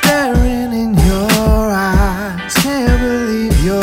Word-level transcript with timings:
staring 0.00 0.72
in 0.72 0.94
your 1.08 1.70
eyes. 1.72 2.54
Can't 2.62 3.00
believe 3.00 3.56
you're 3.64 3.80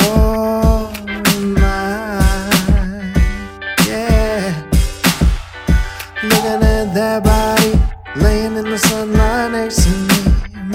mine. 1.60 3.14
Yeah. 3.86 4.54
Looking 6.24 6.62
at 6.78 6.94
that 6.94 7.24
body 7.24 7.74
laying 8.22 8.56
in 8.56 8.66
the 8.66 8.78
sunlight 8.78 9.52
next 9.52 9.84
to 9.84 9.90
me. 10.10 10.22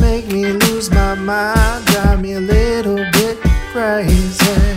Make 0.01 0.27
me 0.29 0.45
lose 0.47 0.91
my 0.91 1.15
mind. 1.15 1.85
Drive 1.87 2.21
me 2.21 2.35
a 2.35 2.41
little 2.41 3.05
bit 3.13 3.39
crazy. 3.73 4.72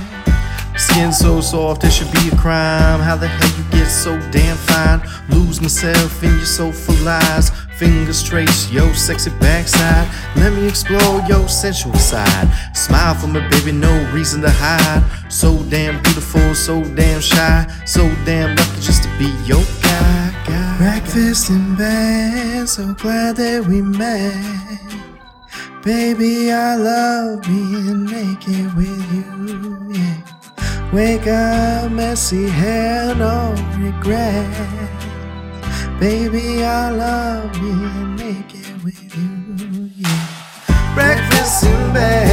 Skin 0.96 1.12
so 1.12 1.41
soft, 1.41 1.84
it 1.84 1.91
should 1.91 2.09
be 2.13 2.30
a 2.31 2.35
crime. 2.38 3.02
How 3.02 3.17
the 3.17 3.27
hell 3.27 3.52
you 3.58 3.70
get 3.70 3.90
so 3.90 4.17
damn 4.31 4.55
fine? 4.55 5.02
Lose 5.27 5.59
myself 5.59 6.23
in 6.23 6.30
your 6.30 6.45
soulful 6.45 7.05
eyes. 7.05 7.52
Fingers 7.77 8.23
trace 8.23 8.72
your 8.72 8.94
sexy 8.94 9.30
backside. 9.31 10.08
Let 10.38 10.53
me 10.53 10.66
explore 10.66 11.20
your 11.27 11.50
sensual 11.50 11.95
side. 11.95 12.48
Smile 12.73 13.13
for 13.13 13.27
me, 13.27 13.41
baby, 13.50 13.73
no 13.73 13.91
reason 14.13 14.41
to 14.44 14.50
hide. 14.50 15.03
So 15.30 15.62
damn 15.63 16.02
beautiful, 16.02 16.55
so 16.55 16.81
damn 16.95 17.20
shy. 17.20 17.67
So 17.86 18.08
damn 18.23 18.55
lucky 18.55 18.80
just 18.80 19.03
to 19.03 19.09
be 19.20 19.25
your 19.44 19.66
guy. 19.81 20.44
guy 20.48 20.77
Breakfast 20.77 21.50
in 21.50 21.75
bed, 21.75 22.70
so 22.70 22.94
glad 22.94 23.36
that 23.36 23.66
we 23.66 23.81
met. 23.81 24.80
Baby, 25.84 26.53
I 26.53 26.75
love 26.77 27.41
being 27.41 28.05
naked 28.05 28.73
with 28.77 29.14
you. 29.14 29.55
Wake 30.95 31.27
up, 31.27 31.91
messy 31.91 32.48
hair, 32.48 33.13
no 33.16 33.53
regret. 33.77 34.47
Baby, 36.00 36.64
I 36.64 36.89
love 36.89 37.52
being 37.52 38.16
naked 38.16 38.81
with 38.81 39.14
you. 39.17 39.89
Yeah. 39.94 40.95
Breakfast 40.95 41.66
in 41.66 41.94
bed, 41.94 42.25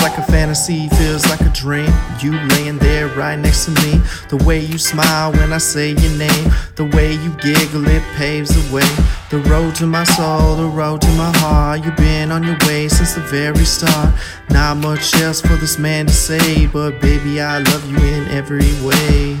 like 0.00 0.18
a 0.18 0.22
fantasy, 0.22 0.88
feels 0.88 1.24
like 1.26 1.40
a 1.40 1.48
dream. 1.50 1.92
You 2.20 2.32
laying 2.32 2.78
there 2.78 3.08
right 3.08 3.38
next 3.38 3.66
to 3.66 3.70
me. 3.82 4.00
The 4.28 4.42
way 4.44 4.60
you 4.60 4.78
smile 4.78 5.32
when 5.32 5.52
I 5.52 5.58
say 5.58 5.90
your 5.90 6.16
name. 6.18 6.50
The 6.76 6.86
way 6.94 7.14
you 7.14 7.30
giggle, 7.40 7.86
it 7.86 8.02
paves 8.16 8.50
the 8.50 8.74
way. 8.74 8.88
The 9.30 9.38
road 9.48 9.74
to 9.76 9.86
my 9.86 10.04
soul, 10.04 10.56
the 10.56 10.66
road 10.66 11.00
to 11.02 11.10
my 11.10 11.32
heart. 11.38 11.84
You've 11.84 11.96
been 11.96 12.30
on 12.32 12.42
your 12.42 12.56
way 12.66 12.88
since 12.88 13.14
the 13.14 13.20
very 13.20 13.64
start. 13.64 14.14
Not 14.50 14.78
much 14.78 15.14
else 15.16 15.40
for 15.40 15.56
this 15.56 15.78
man 15.78 16.06
to 16.06 16.12
say, 16.12 16.66
but 16.66 17.00
baby, 17.00 17.40
I 17.40 17.58
love 17.58 17.90
you 17.90 17.98
in 17.98 18.28
every 18.28 18.72
way. 18.82 19.38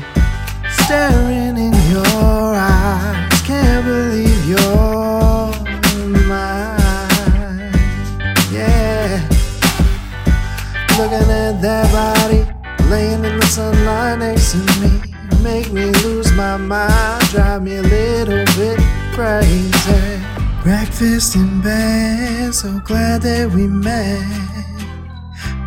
Looking 11.00 11.30
at 11.30 11.62
that 11.62 11.90
body, 11.96 12.44
laying 12.90 13.24
in 13.24 13.38
the 13.40 13.46
sunlight 13.46 14.18
next 14.18 14.52
to 14.52 14.58
me. 14.82 15.00
Make 15.42 15.72
me 15.72 15.86
lose 16.04 16.30
my 16.32 16.58
mind, 16.58 17.22
drive 17.28 17.62
me 17.62 17.76
a 17.76 17.82
little 17.82 18.44
bit 18.54 18.78
crazy. 19.14 20.20
Breakfast 20.62 21.36
in 21.36 21.62
bed, 21.62 22.54
so 22.54 22.80
glad 22.80 23.22
that 23.22 23.50
we 23.50 23.66
met. 23.66 24.20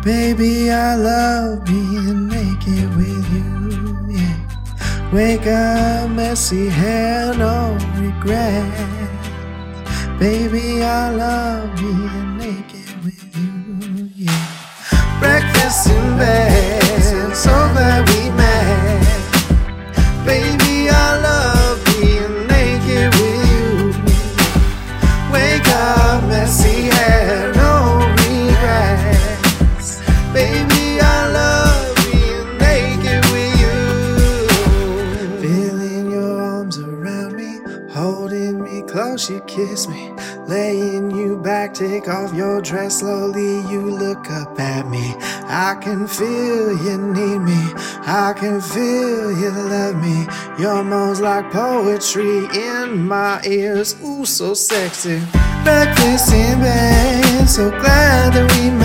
Baby, 0.04 0.70
I 0.70 0.94
love 0.94 1.64
being 1.64 2.28
naked 2.28 2.94
with 2.94 3.26
you. 3.34 4.16
Yeah. 4.16 5.10
Wake 5.12 5.48
up, 5.48 6.10
messy 6.10 6.68
hair, 6.68 7.34
no 7.34 7.76
regret. 7.96 8.70
Baby, 10.16 10.84
I 10.84 11.10
love 11.10 11.74
being 11.74 12.33
you 39.14 39.40
kiss 39.42 39.86
me. 39.86 40.12
Laying 40.48 41.08
you 41.12 41.36
back, 41.36 41.72
take 41.72 42.08
off 42.08 42.34
your 42.34 42.60
dress 42.60 42.98
slowly. 42.98 43.60
You 43.70 43.80
look 43.80 44.28
up 44.28 44.58
at 44.58 44.88
me. 44.88 45.14
I 45.46 45.76
can 45.80 46.08
feel 46.08 46.76
you 46.84 46.98
need 46.98 47.38
me. 47.38 47.62
I 48.06 48.34
can 48.36 48.60
feel 48.60 49.30
you 49.30 49.50
love 49.50 49.96
me. 50.02 50.26
Your 50.58 50.82
moans 50.82 51.20
like 51.20 51.52
poetry 51.52 52.46
in 52.52 53.06
my 53.06 53.40
ears. 53.44 53.94
Ooh, 54.02 54.24
so 54.24 54.52
sexy. 54.52 55.20
Breakfast 55.62 56.32
in 56.32 56.60
bed, 56.60 57.46
so 57.46 57.70
glad 57.70 58.32
that 58.34 58.50
we 58.56 58.70
met. 58.70 58.83